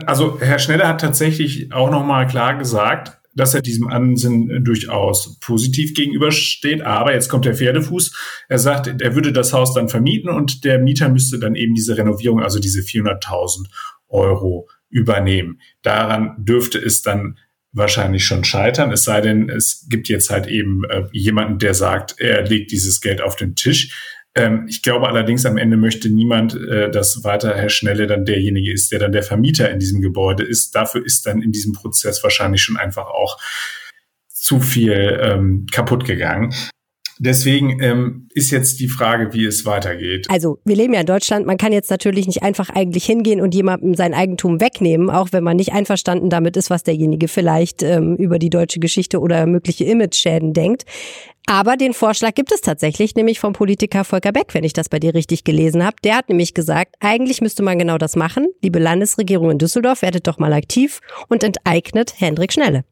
Also 0.05 0.39
Herr 0.41 0.59
Schnelle 0.59 0.87
hat 0.87 1.01
tatsächlich 1.01 1.73
auch 1.73 1.91
noch 1.91 2.05
mal 2.05 2.27
klar 2.27 2.57
gesagt, 2.57 3.19
dass 3.35 3.55
er 3.55 3.62
diesem 3.62 3.89
Ansinnen 3.89 4.62
durchaus 4.65 5.39
positiv 5.41 5.95
gegenübersteht. 5.95 6.83
Aber 6.83 7.15
jetzt 7.15 7.29
kommt 7.29 7.47
der 7.47 7.55
Pferdefuß. 7.55 8.15
Er 8.49 8.59
sagt, 8.59 9.01
er 9.01 9.15
würde 9.15 9.33
das 9.33 9.55
Haus 9.55 9.73
dann 9.73 9.89
vermieten 9.89 10.29
und 10.29 10.65
der 10.65 10.79
Mieter 10.79 11.09
müsste 11.09 11.39
dann 11.39 11.55
eben 11.55 11.75
diese 11.75 11.97
Renovierung, 11.97 12.43
also 12.43 12.59
diese 12.59 12.81
400.000 12.81 13.69
Euro 14.09 14.69
übernehmen. 14.91 15.61
Daran 15.81 16.35
dürfte 16.39 16.79
es 16.79 17.01
dann 17.01 17.39
wahrscheinlich 17.73 18.25
schon 18.25 18.45
scheitern, 18.45 18.93
es 18.93 19.05
sei 19.05 19.21
denn, 19.21 19.49
es 19.49 19.87
gibt 19.88 20.09
jetzt 20.09 20.31
halt 20.31 20.47
eben 20.47 20.85
äh, 20.85 21.05
jemanden, 21.12 21.59
der 21.59 21.75
sagt, 21.75 22.17
er 22.19 22.43
legt 22.43 22.71
dieses 22.71 23.00
Geld 23.00 23.23
auf 23.23 23.37
den 23.37 23.55
Tisch. 23.55 24.21
Ähm, 24.35 24.67
ich 24.69 24.83
glaube 24.83 25.09
allerdings, 25.09 25.47
am 25.47 25.57
Ende 25.57 25.76
möchte 25.76 26.11
niemand, 26.11 26.55
äh, 26.55 26.91
dass 26.91 27.25
weiter 27.25 27.55
Herr 27.55 27.71
Schnelle 27.71 28.07
dann 28.07 28.25
derjenige 28.25 28.73
ist, 28.73 28.93
der 28.93 28.99
dann 28.99 29.12
der 29.12 29.23
Vermieter 29.23 29.71
in 29.71 29.79
diesem 29.79 30.00
Gebäude 30.00 30.45
ist. 30.45 30.75
Dafür 30.75 31.05
ist 31.05 31.26
dann 31.26 31.43
in 31.43 31.52
diesem 31.52 31.73
Prozess 31.73 32.23
wahrscheinlich 32.23 32.62
schon 32.62 32.76
einfach 32.76 33.07
auch 33.07 33.38
zu 34.29 34.61
viel 34.61 35.21
ähm, 35.23 35.67
kaputt 35.71 36.05
gegangen. 36.05 36.55
Deswegen 37.25 37.81
ähm, 37.81 38.26
ist 38.35 38.50
jetzt 38.50 38.81
die 38.81 38.88
Frage, 38.88 39.33
wie 39.33 39.45
es 39.45 39.64
weitergeht. 39.64 40.26
Also 40.29 40.59
wir 40.64 40.75
leben 40.75 40.93
ja 40.93 41.00
in 41.00 41.07
Deutschland. 41.07 41.47
Man 41.47 41.57
kann 41.57 41.73
jetzt 41.73 41.88
natürlich 41.88 42.26
nicht 42.26 42.43
einfach 42.43 42.69
eigentlich 42.69 43.05
hingehen 43.05 43.41
und 43.41 43.55
jemandem 43.55 43.95
sein 43.95 44.12
Eigentum 44.12 44.61
wegnehmen, 44.61 45.09
auch 45.09 45.29
wenn 45.31 45.45
man 45.45 45.57
nicht 45.57 45.73
einverstanden 45.73 46.31
damit 46.31 46.57
ist, 46.57 46.69
was 46.69 46.83
derjenige 46.83 47.29
vielleicht 47.29 47.85
ähm, 47.85 48.17
über 48.17 48.41
die 48.41 48.50
deutsche 48.50 48.81
Geschichte 48.81 49.21
oder 49.21 49.47
mögliche 49.47 49.85
Image-Schäden 49.85 50.52
denkt. 50.52 50.83
Aber 51.47 51.76
den 51.76 51.93
Vorschlag 51.93 52.35
gibt 52.35 52.50
es 52.50 52.61
tatsächlich, 52.61 53.14
nämlich 53.14 53.38
vom 53.38 53.52
Politiker 53.52 54.02
Volker 54.02 54.33
Beck, 54.33 54.49
wenn 54.52 54.64
ich 54.64 54.73
das 54.73 54.88
bei 54.88 54.99
dir 54.99 55.14
richtig 55.14 55.45
gelesen 55.45 55.85
habe. 55.85 55.97
Der 56.02 56.17
hat 56.17 56.29
nämlich 56.29 56.55
gesagt, 56.55 56.97
eigentlich 56.99 57.41
müsste 57.41 57.62
man 57.62 57.79
genau 57.79 57.99
das 57.99 58.17
machen. 58.17 58.49
Liebe 58.62 58.81
Landesregierung 58.81 59.52
in 59.52 59.59
Düsseldorf, 59.59 60.02
werdet 60.02 60.26
doch 60.26 60.38
mal 60.38 60.52
aktiv 60.52 61.00
und 61.29 61.45
enteignet 61.45 62.14
Hendrik 62.19 62.52
Schnelle. 62.52 62.85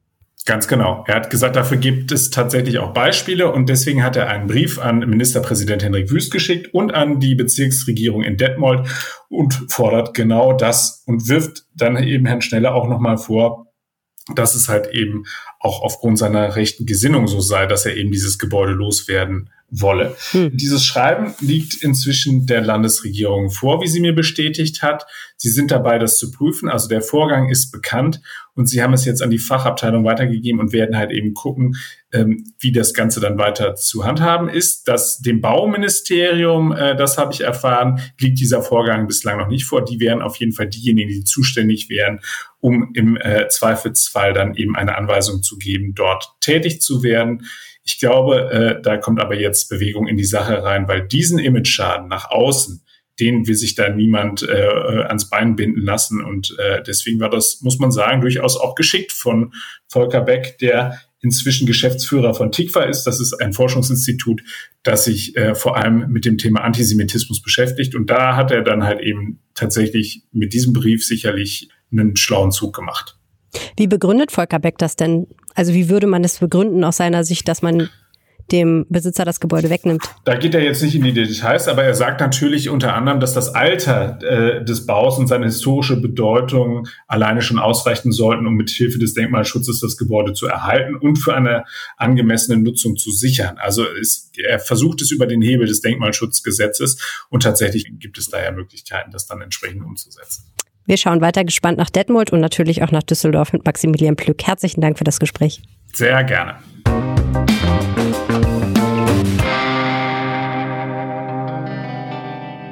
Ganz 0.46 0.68
genau. 0.68 1.04
Er 1.06 1.16
hat 1.16 1.28
gesagt, 1.28 1.54
dafür 1.54 1.76
gibt 1.76 2.12
es 2.12 2.30
tatsächlich 2.30 2.78
auch 2.78 2.94
Beispiele 2.94 3.52
und 3.52 3.68
deswegen 3.68 4.02
hat 4.02 4.16
er 4.16 4.28
einen 4.28 4.46
Brief 4.46 4.78
an 4.78 5.00
Ministerpräsident 5.00 5.82
Henrik 5.82 6.10
Wüst 6.10 6.32
geschickt 6.32 6.72
und 6.72 6.94
an 6.94 7.20
die 7.20 7.34
Bezirksregierung 7.34 8.22
in 8.22 8.38
Detmold 8.38 8.88
und 9.28 9.66
fordert 9.68 10.14
genau 10.14 10.54
das 10.54 11.02
und 11.06 11.28
wirft 11.28 11.66
dann 11.74 11.96
eben 12.02 12.24
Herrn 12.24 12.40
Schnelle 12.40 12.72
auch 12.72 12.88
nochmal 12.88 13.18
vor, 13.18 13.66
dass 14.34 14.54
es 14.54 14.68
halt 14.68 14.88
eben 14.92 15.24
auch 15.60 15.82
aufgrund 15.82 16.18
seiner 16.18 16.56
rechten 16.56 16.86
Gesinnung 16.86 17.28
so 17.28 17.40
sei, 17.40 17.66
dass 17.66 17.86
er 17.86 17.96
eben 17.96 18.10
dieses 18.10 18.38
Gebäude 18.38 18.72
loswerden 18.72 19.50
wolle. 19.70 20.16
Hm. 20.32 20.56
Dieses 20.56 20.84
Schreiben 20.84 21.34
liegt 21.40 21.74
inzwischen 21.82 22.46
der 22.46 22.60
Landesregierung 22.60 23.50
vor, 23.50 23.80
wie 23.80 23.86
sie 23.86 24.00
mir 24.00 24.14
bestätigt 24.14 24.82
hat. 24.82 25.06
Sie 25.36 25.48
sind 25.48 25.70
dabei, 25.70 25.98
das 25.98 26.18
zu 26.18 26.30
prüfen. 26.30 26.68
Also 26.68 26.88
der 26.88 27.02
Vorgang 27.02 27.48
ist 27.48 27.70
bekannt 27.70 28.20
und 28.54 28.68
sie 28.68 28.82
haben 28.82 28.92
es 28.92 29.04
jetzt 29.04 29.22
an 29.22 29.30
die 29.30 29.38
Fachabteilung 29.38 30.04
weitergegeben 30.04 30.60
und 30.60 30.72
werden 30.72 30.96
halt 30.96 31.12
eben 31.12 31.34
gucken, 31.34 31.76
ähm, 32.12 32.52
wie 32.58 32.72
das 32.72 32.92
Ganze 32.92 33.20
dann 33.20 33.38
weiter 33.38 33.74
zu 33.76 34.04
handhaben 34.04 34.48
ist. 34.48 34.88
Dass 34.88 35.18
dem 35.18 35.40
Bauministerium, 35.40 36.72
äh, 36.72 36.96
das 36.96 37.16
habe 37.16 37.32
ich 37.32 37.40
erfahren, 37.40 38.00
liegt 38.18 38.40
dieser 38.40 38.62
Vorgang 38.62 39.06
bislang 39.06 39.38
noch 39.38 39.48
nicht 39.48 39.64
vor. 39.64 39.84
Die 39.84 40.00
wären 40.00 40.20
auf 40.20 40.36
jeden 40.36 40.52
Fall 40.52 40.68
diejenigen, 40.68 41.08
die 41.08 41.24
zuständig 41.24 41.88
wären, 41.88 42.20
um 42.58 42.90
im 42.94 43.16
äh, 43.16 43.48
Zweifelsfall 43.48 44.32
dann 44.32 44.54
eben 44.54 44.76
eine 44.76 44.96
Anweisung 44.98 45.42
zu 45.42 45.49
geben, 45.58 45.94
dort 45.94 46.32
tätig 46.40 46.80
zu 46.80 47.02
werden. 47.02 47.46
Ich 47.84 47.98
glaube, 47.98 48.50
äh, 48.50 48.82
da 48.82 48.96
kommt 48.96 49.20
aber 49.20 49.34
jetzt 49.34 49.68
Bewegung 49.68 50.06
in 50.06 50.16
die 50.16 50.24
Sache 50.24 50.62
rein, 50.62 50.88
weil 50.88 51.06
diesen 51.06 51.38
Image-Schaden 51.38 52.08
nach 52.08 52.30
außen, 52.30 52.82
den 53.18 53.46
will 53.46 53.54
sich 53.54 53.74
da 53.74 53.88
niemand 53.88 54.42
äh, 54.42 55.02
ans 55.06 55.28
Bein 55.28 55.56
binden 55.56 55.82
lassen. 55.82 56.24
Und 56.24 56.56
äh, 56.58 56.82
deswegen 56.82 57.20
war 57.20 57.30
das, 57.30 57.60
muss 57.62 57.78
man 57.78 57.90
sagen, 57.90 58.20
durchaus 58.20 58.56
auch 58.56 58.74
geschickt 58.74 59.12
von 59.12 59.52
Volker 59.88 60.22
Beck, 60.22 60.58
der 60.58 61.00
inzwischen 61.22 61.66
Geschäftsführer 61.66 62.34
von 62.34 62.50
TIKVA 62.50 62.84
ist. 62.84 63.04
Das 63.04 63.20
ist 63.20 63.34
ein 63.34 63.52
Forschungsinstitut, 63.52 64.42
das 64.82 65.04
sich 65.04 65.36
äh, 65.36 65.54
vor 65.54 65.76
allem 65.76 66.10
mit 66.10 66.24
dem 66.24 66.38
Thema 66.38 66.62
Antisemitismus 66.62 67.42
beschäftigt. 67.42 67.94
Und 67.94 68.08
da 68.08 68.36
hat 68.36 68.50
er 68.50 68.62
dann 68.62 68.84
halt 68.84 69.00
eben 69.00 69.40
tatsächlich 69.54 70.22
mit 70.32 70.54
diesem 70.54 70.72
Brief 70.72 71.04
sicherlich 71.04 71.68
einen 71.92 72.16
schlauen 72.16 72.52
Zug 72.52 72.74
gemacht. 72.74 73.18
Wie 73.76 73.86
begründet 73.86 74.32
Volker 74.32 74.58
Beck 74.58 74.78
das 74.78 74.96
denn? 74.96 75.26
Also 75.54 75.74
wie 75.74 75.88
würde 75.88 76.06
man 76.06 76.24
es 76.24 76.38
begründen 76.38 76.84
aus 76.84 76.98
seiner 76.98 77.24
Sicht, 77.24 77.48
dass 77.48 77.62
man 77.62 77.88
dem 78.52 78.86
Besitzer 78.88 79.24
das 79.24 79.40
Gebäude 79.40 79.70
wegnimmt. 79.70 80.02
Da 80.24 80.36
geht 80.36 80.54
er 80.54 80.62
jetzt 80.62 80.82
nicht 80.82 80.94
in 80.94 81.02
die 81.02 81.12
Details, 81.12 81.68
aber 81.68 81.84
er 81.84 81.94
sagt 81.94 82.20
natürlich 82.20 82.68
unter 82.68 82.94
anderem, 82.94 83.20
dass 83.20 83.34
das 83.34 83.54
Alter 83.54 84.18
äh, 84.22 84.64
des 84.64 84.86
Baus 84.86 85.18
und 85.18 85.28
seine 85.28 85.46
historische 85.46 86.00
Bedeutung 86.00 86.88
alleine 87.06 87.42
schon 87.42 87.58
ausreichen 87.58 88.12
sollten, 88.12 88.46
um 88.46 88.54
mit 88.54 88.70
Hilfe 88.70 88.98
des 88.98 89.14
Denkmalschutzes 89.14 89.80
das 89.80 89.96
Gebäude 89.96 90.32
zu 90.32 90.46
erhalten 90.46 90.96
und 90.96 91.16
für 91.16 91.34
eine 91.34 91.64
angemessene 91.96 92.60
Nutzung 92.60 92.96
zu 92.96 93.10
sichern. 93.10 93.58
Also 93.58 93.84
ist, 93.84 94.36
er 94.38 94.58
versucht 94.58 95.02
es 95.02 95.10
über 95.10 95.26
den 95.26 95.42
Hebel 95.42 95.66
des 95.66 95.80
Denkmalschutzgesetzes 95.80 97.26
und 97.28 97.42
tatsächlich 97.42 97.86
gibt 97.98 98.18
es 98.18 98.28
daher 98.28 98.52
Möglichkeiten, 98.52 99.10
das 99.10 99.26
dann 99.26 99.40
entsprechend 99.40 99.84
umzusetzen. 99.84 100.44
Wir 100.90 100.96
schauen 100.96 101.20
weiter 101.20 101.44
gespannt 101.44 101.78
nach 101.78 101.88
Detmold 101.88 102.32
und 102.32 102.40
natürlich 102.40 102.82
auch 102.82 102.90
nach 102.90 103.04
Düsseldorf 103.04 103.52
mit 103.52 103.64
Maximilian 103.64 104.16
Plück. 104.16 104.44
Herzlichen 104.44 104.80
Dank 104.80 104.98
für 104.98 105.04
das 105.04 105.20
Gespräch. 105.20 105.62
Sehr 105.92 106.24
gerne. 106.24 106.56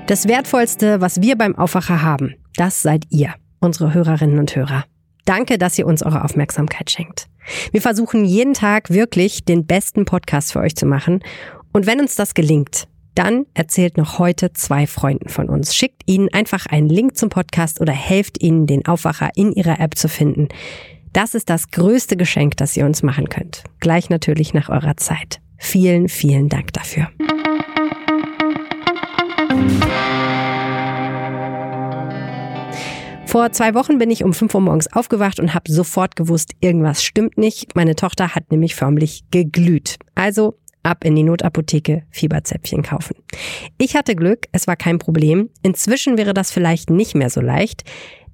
Das 0.09 0.27
Wertvollste, 0.27 1.01
was 1.01 1.21
wir 1.23 1.39
beim 1.39 1.57
Aufwacher 1.57 2.03
haben, 2.03 2.35
das 2.57 2.83
seid 2.83 3.05
ihr, 3.11 3.35
unsere 3.61 3.95
Hörerinnen 3.95 4.41
und 4.41 4.57
Hörer. 4.57 4.85
Danke, 5.25 5.57
dass 5.57 5.79
ihr 5.79 5.87
uns 5.87 6.03
eure 6.03 6.25
Aufmerksamkeit 6.25 6.91
schenkt. 6.91 7.29
Wir 7.71 7.81
versuchen 7.81 8.25
jeden 8.25 8.55
Tag 8.55 8.91
wirklich 8.91 9.45
den 9.45 9.65
besten 9.65 10.07
Podcast 10.07 10.53
für 10.53 10.59
euch 10.59 10.75
zu 10.75 10.87
machen. 10.87 11.21
Und 11.73 11.87
wenn 11.87 12.01
uns 12.01 12.17
das 12.17 12.35
gelingt, 12.35 12.89
dann 13.19 13.47
erzählt 13.53 13.97
noch 13.97 14.21
heute 14.21 14.53
zwei 14.53 14.87
Freunden 14.87 15.29
von 15.29 15.49
uns. 15.49 15.75
Schickt 15.75 16.03
ihnen 16.07 16.33
einfach 16.33 16.67
einen 16.67 16.89
Link 16.89 17.17
zum 17.17 17.31
Podcast 17.31 17.81
oder 17.81 17.93
helft 17.93 18.41
ihnen, 18.41 18.69
den 18.69 18.87
Aufwacher 18.87 19.31
in 19.35 19.53
ihrer 19.53 19.81
App 19.81 19.99
zu 19.99 20.09
finden. 20.09 20.47
Das 21.13 21.35
ist 21.35 21.51
das 21.51 21.73
größte 21.73 22.17
Geschenk, 22.17 22.57
das 22.59 22.77
ihr 22.77 22.87
uns 22.87 23.03
machen 23.03 23.29
könnt. 23.29 23.65
Gleich 23.81 24.09
natürlich 24.09 24.55
nach 24.55 24.69
eurer 24.69 24.97
Zeit. 24.97 25.41
Vielen, 25.57 26.09
vielen 26.09 26.49
Dank 26.49 26.73
dafür. 26.75 27.09
Vor 33.27 33.51
zwei 33.51 33.75
Wochen 33.75 33.99
bin 33.99 34.13
ich 34.13 34.23
um 34.23 34.33
5 34.33 34.55
Uhr 34.55 34.61
morgens 34.61 34.93
aufgewacht 34.93 35.41
und 35.41 35.55
habe 35.55 35.73
sofort 35.73 36.15
gewusst, 36.15 36.53
irgendwas 36.61 37.03
stimmt 37.03 37.37
nicht. 37.37 37.75
Meine 37.75 37.97
Tochter 37.97 38.37
hat 38.37 38.53
nämlich 38.53 38.77
förmlich 38.77 39.25
geglüht. 39.33 39.97
Also 40.15 40.55
ab 40.88 41.04
in 41.04 41.14
die 41.14 41.23
Notapotheke 41.23 42.02
Fieberzäpfchen 42.11 42.83
kaufen. 42.83 43.14
Ich 43.78 43.95
hatte 43.95 44.16
Glück, 44.16 44.47
es 44.52 44.66
war 44.66 44.76
kein 44.76 44.99
Problem. 44.99 45.50
Inzwischen 45.62 46.18
wäre 46.18 46.35
das 46.35 46.50
vielleicht 46.50 46.90
nicht 46.90 47.14
mehr 47.14 47.30
so 47.30 47.40
leicht. 47.40 47.85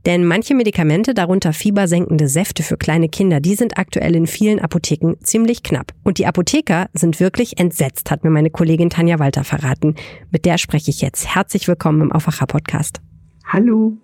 Denn 0.06 0.26
manche 0.26 0.54
Medikamente, 0.54 1.14
darunter 1.14 1.54
fiebersenkende 1.54 2.28
Säfte 2.28 2.62
für 2.62 2.76
kleine 2.76 3.08
Kinder, 3.08 3.40
die 3.40 3.54
sind 3.54 3.78
aktuell 3.78 4.14
in 4.14 4.26
vielen 4.26 4.60
Apotheken 4.60 5.14
ziemlich 5.22 5.62
knapp. 5.62 5.92
Und 6.02 6.18
die 6.18 6.26
Apotheker 6.26 6.90
sind 6.92 7.20
wirklich 7.20 7.58
entsetzt, 7.58 8.10
hat 8.10 8.22
mir 8.22 8.30
meine 8.30 8.50
Kollegin 8.50 8.90
Tanja 8.90 9.18
Walter 9.18 9.44
verraten. 9.44 9.94
Mit 10.30 10.44
der 10.44 10.58
spreche 10.58 10.90
ich 10.90 11.00
jetzt. 11.00 11.34
Herzlich 11.34 11.68
willkommen 11.68 12.02
im 12.02 12.12
Aufwacher 12.12 12.46
Podcast. 12.46 13.00
Hallo. 13.46 13.96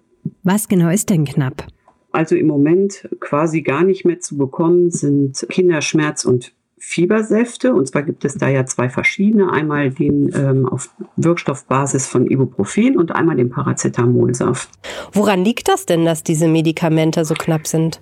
Was 0.42 0.68
genau 0.68 0.88
ist 0.88 1.10
denn 1.10 1.26
knapp? 1.26 1.66
Also 2.12 2.34
im 2.34 2.46
Moment 2.46 3.08
quasi 3.20 3.62
gar 3.62 3.84
nicht 3.84 4.04
mehr 4.04 4.20
zu 4.20 4.36
bekommen 4.36 4.90
sind 4.90 5.36
Kinderschmerz- 5.50 6.24
und 6.24 6.52
Fiebersäfte. 6.80 7.74
Und 7.74 7.86
zwar 7.86 8.02
gibt 8.02 8.24
es 8.24 8.34
da 8.34 8.48
ja 8.48 8.64
zwei 8.64 8.88
verschiedene. 8.88 9.52
Einmal 9.52 9.90
den 9.90 10.32
ähm, 10.34 10.66
auf 10.66 10.90
Wirkstoffbasis 11.16 12.06
von 12.06 12.26
Ibuprofen 12.26 12.96
und 12.96 13.12
einmal 13.14 13.36
den 13.36 13.50
Paracetamolsaft. 13.50 14.70
Woran 15.12 15.44
liegt 15.44 15.68
das 15.68 15.86
denn, 15.86 16.04
dass 16.04 16.24
diese 16.24 16.48
Medikamente 16.48 17.24
so 17.24 17.34
knapp 17.34 17.66
sind? 17.66 18.00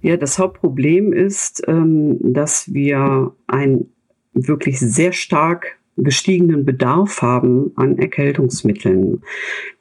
Ja, 0.00 0.16
das 0.16 0.38
Hauptproblem 0.38 1.12
ist, 1.12 1.62
ähm, 1.66 2.18
dass 2.20 2.72
wir 2.72 3.32
einen 3.48 3.92
wirklich 4.32 4.78
sehr 4.80 5.12
stark 5.12 5.78
gestiegenen 5.96 6.64
Bedarf 6.64 7.22
haben 7.22 7.72
an 7.76 7.98
Erkältungsmitteln. 7.98 9.22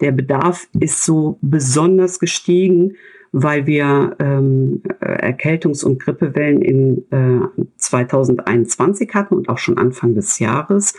Der 0.02 0.12
Bedarf 0.12 0.68
ist 0.80 1.06
so 1.06 1.38
besonders 1.42 2.20
gestiegen, 2.20 2.96
weil 3.32 3.66
wir 3.66 4.16
ähm, 4.20 4.82
Erkältungs- 5.00 5.84
und 5.86 6.00
Grippewellen 6.00 6.62
in 6.62 7.06
äh, 7.12 7.64
2021 7.78 9.14
hatten 9.14 9.36
und 9.36 9.50
auch 9.50 9.58
schon 9.58 9.78
Anfang 9.78 10.16
des 10.16 10.40
Jahres. 10.40 10.94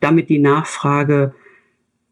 Damit 0.00 0.28
die 0.28 0.38
Nachfrage 0.38 1.34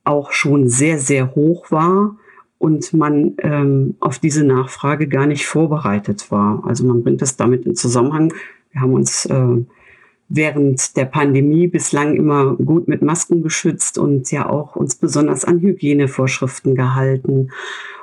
auch 0.05 0.33
schon 0.33 0.69
sehr, 0.69 0.99
sehr 0.99 1.35
hoch 1.35 1.71
war 1.71 2.17
und 2.59 2.93
man 2.93 3.37
ähm, 3.39 3.95
auf 4.00 4.19
diese 4.19 4.45
Nachfrage 4.45 5.07
gar 5.09 5.27
nicht 5.27 5.47
vorbereitet 5.47 6.31
war. 6.31 6.65
Also 6.67 6.85
man 6.85 7.03
bringt 7.03 7.23
das 7.23 7.37
damit 7.37 7.65
in 7.65 7.77
Zusammenhang. 7.77 8.35
Wir 8.73 8.81
haben 8.83 8.95
uns 8.95 9.27
äh, 9.27 9.65
während 10.31 10.97
der 10.97 11.07
Pandemie 11.07 11.67
bislang 11.67 12.15
immer 12.15 12.55
gut 12.55 12.87
mit 12.87 13.03
Masken 13.03 13.43
geschützt 13.43 13.99
und 13.99 14.31
ja 14.31 14.49
auch 14.49 14.77
uns 14.77 14.95
besonders 14.95 15.45
an 15.45 15.61
Hygienevorschriften 15.61 16.77
gehalten. 16.77 17.51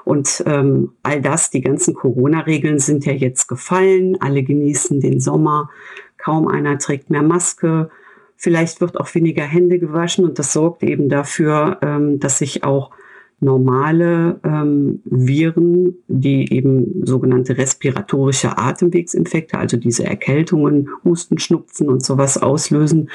Und 0.04 0.44
ähm, 0.46 0.92
all 1.04 1.22
das, 1.22 1.50
die 1.50 1.62
ganzen 1.62 1.94
Corona-Regeln 1.94 2.80
sind 2.80 3.06
ja 3.06 3.14
jetzt 3.14 3.48
gefallen. 3.48 4.18
Alle 4.20 4.44
genießen 4.44 5.00
den 5.00 5.22
Sommer. 5.22 5.70
Kaum 6.18 6.50
einer 6.50 6.78
trägt 6.78 7.10
mehr 7.10 7.24
Maske. 7.24 7.90
Vielleicht 8.36 8.82
wird 8.82 9.00
auch 9.00 9.16
weniger 9.16 9.44
Hände 9.44 9.80
gewaschen 9.80 10.26
und 10.26 10.38
das 10.38 10.52
sorgt 10.52 10.84
eben 10.84 11.08
dafür, 11.08 11.80
ähm, 11.82 12.20
dass 12.20 12.40
sich 12.40 12.66
auch 12.66 12.92
normale 13.40 14.40
ähm, 14.44 15.02
Viren, 15.06 15.96
die 16.08 16.52
eben 16.52 17.06
sogenannte 17.06 17.58
respiratorische 17.58 18.58
Atemwegsinfekte, 18.58 19.58
also 19.58 19.78
diese 19.78 20.06
Erkältungen, 20.06 20.90
Husten, 21.04 21.38
Schnupfen 21.38 21.90
und 21.90 22.04
sowas 22.04 22.38
auslösen, 22.38 23.10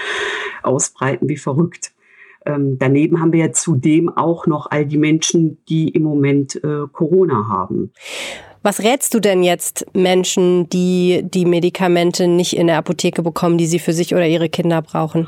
ausbreiten 0.63 1.29
wie 1.29 1.37
verrückt. 1.37 1.93
Ähm, 2.45 2.79
daneben 2.79 3.21
haben 3.21 3.33
wir 3.33 3.47
ja 3.47 3.53
zudem 3.53 4.09
auch 4.09 4.47
noch 4.47 4.71
all 4.71 4.87
die 4.87 4.99
Menschen, 4.99 5.59
die 5.69 5.89
im 5.89 6.03
Moment 6.03 6.57
äh, 6.57 6.87
Corona 6.93 7.49
haben. 7.49 7.93
Was 8.63 8.81
rätst 8.81 9.15
du 9.15 9.21
denn 9.21 9.43
jetzt 9.43 9.87
Menschen, 9.93 10.69
die 10.69 11.23
die 11.25 11.45
Medikamente 11.45 12.29
nicht 12.29 12.57
in 12.57 12.69
der 12.69 12.79
Apotheke 12.79 13.23
bekommen, 13.23 13.59
die 13.59 13.67
sie 13.67 13.81
für 13.81 13.93
sich 13.93 14.15
oder 14.15 14.27
ihre 14.27 14.49
Kinder 14.49 14.83
brauchen? 14.83 15.27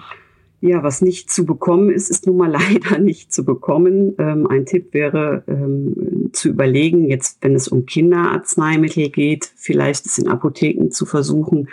Ja, 0.66 0.82
was 0.82 1.02
nicht 1.02 1.30
zu 1.30 1.44
bekommen 1.44 1.90
ist, 1.90 2.08
ist 2.08 2.26
nun 2.26 2.38
mal 2.38 2.50
leider 2.50 2.98
nicht 2.98 3.34
zu 3.34 3.44
bekommen. 3.44 4.14
Ähm, 4.16 4.46
ein 4.46 4.64
Tipp 4.64 4.94
wäre 4.94 5.44
ähm, 5.46 6.30
zu 6.32 6.48
überlegen, 6.48 7.06
jetzt 7.06 7.36
wenn 7.42 7.54
es 7.54 7.68
um 7.68 7.84
Kinderarzneimittel 7.84 9.10
geht, 9.10 9.52
vielleicht 9.56 10.06
es 10.06 10.16
in 10.16 10.26
Apotheken 10.26 10.88
zu 10.88 11.04
versuchen, 11.04 11.68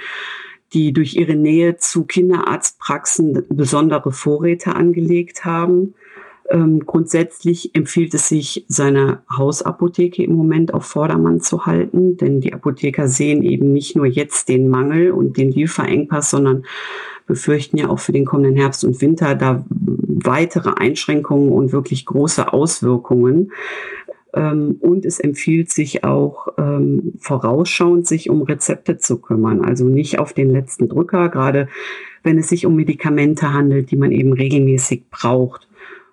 die 0.73 0.91
durch 0.91 1.15
ihre 1.15 1.37
Nähe 1.37 1.77
zu 1.77 2.03
Kinderarztpraxen 2.03 3.45
besondere 3.47 4.11
Vorräte 4.11 4.75
angelegt 4.75 5.45
haben. 5.45 5.93
Ähm, 6.49 6.85
grundsätzlich 6.85 7.73
empfiehlt 7.73 8.13
es 8.13 8.27
sich, 8.27 8.65
seine 8.67 9.21
Hausapotheke 9.33 10.21
im 10.21 10.33
Moment 10.33 10.73
auf 10.73 10.83
Vordermann 10.83 11.39
zu 11.39 11.65
halten, 11.65 12.17
denn 12.17 12.41
die 12.41 12.51
Apotheker 12.51 13.07
sehen 13.07 13.41
eben 13.41 13.71
nicht 13.71 13.95
nur 13.95 14.05
jetzt 14.05 14.49
den 14.49 14.67
Mangel 14.67 15.11
und 15.11 15.37
den 15.37 15.49
Lieferengpass, 15.49 16.29
sondern 16.29 16.65
befürchten 17.31 17.77
ja 17.77 17.87
auch 17.87 17.99
für 17.99 18.11
den 18.11 18.25
kommenden 18.25 18.57
Herbst 18.57 18.83
und 18.83 18.99
Winter 18.99 19.35
da 19.35 19.63
weitere 19.69 20.71
Einschränkungen 20.75 21.49
und 21.49 21.71
wirklich 21.71 22.05
große 22.05 22.51
Auswirkungen. 22.51 23.53
Ähm, 24.33 24.75
und 24.81 25.05
es 25.05 25.21
empfiehlt 25.21 25.71
sich 25.71 26.03
auch 26.03 26.49
ähm, 26.57 27.13
vorausschauend, 27.19 28.05
sich 28.05 28.29
um 28.29 28.41
Rezepte 28.41 28.97
zu 28.97 29.21
kümmern. 29.21 29.63
Also 29.63 29.85
nicht 29.85 30.19
auf 30.19 30.33
den 30.33 30.49
letzten 30.49 30.89
Drücker, 30.89 31.29
gerade 31.29 31.69
wenn 32.21 32.37
es 32.37 32.49
sich 32.49 32.65
um 32.65 32.75
Medikamente 32.75 33.53
handelt, 33.53 33.91
die 33.91 33.97
man 33.97 34.11
eben 34.11 34.33
regelmäßig 34.33 35.09
braucht. 35.09 35.69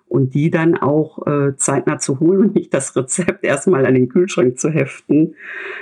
Und 0.07 0.33
die 0.33 0.49
dann 0.49 0.75
auch 0.75 1.27
äh, 1.27 1.55
zeitnah 1.57 1.99
zu 1.99 2.21
holen 2.21 2.39
und 2.39 2.55
nicht 2.55 2.73
das 2.73 2.95
Rezept 2.95 3.43
erstmal 3.43 3.85
an 3.85 3.93
den 3.93 4.07
Kühlschrank 4.07 4.57
zu 4.57 4.69
heften, 4.69 5.35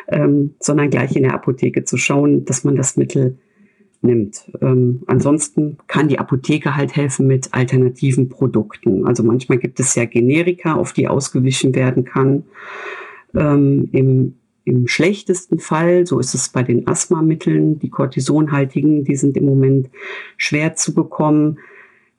ähm, 0.08 0.56
sondern 0.60 0.89
gleich 0.89 1.15
in 1.15 1.24
der 1.24 1.36
Apotheke 1.36 1.86
zu 1.86 1.96
schauen, 1.96 2.44
dass 2.44 2.63
man 2.63 2.75
das 2.75 2.98
Mittel 2.98 3.38
nimmt. 4.01 4.51
Ähm, 4.62 5.04
ansonsten 5.08 5.77
kann 5.88 6.08
die 6.08 6.20
Apotheke 6.20 6.75
halt 6.75 6.96
helfen 6.96 7.27
mit 7.27 7.54
alternativen 7.54 8.30
Produkten. 8.30 9.06
Also 9.06 9.24
manchmal 9.24 9.58
gibt 9.58 9.80
es 9.80 9.96
ja 9.96 10.06
Generika, 10.06 10.75
auf 10.75 10.94
die 10.94 11.08
ausgewichen 11.08 11.75
werden 11.75 12.06
kann. 12.06 12.44
Ähm, 13.36 13.89
im, 13.92 14.36
Im 14.66 14.88
schlechtesten 14.88 15.60
Fall, 15.60 16.06
so 16.06 16.20
ist 16.20 16.34
es 16.34 16.50
bei 16.50 16.63
den 16.63 16.88
Asthmamitteln, 16.88 17.80
die 17.80 17.89
Cortisonhaltigen, 17.89 19.04
die 19.04 19.16
sind 19.16 19.38
im 19.38 19.46
Moment 19.46 19.89
schwer 20.38 20.75
zu 20.75 20.94
bekommen, 20.94 21.60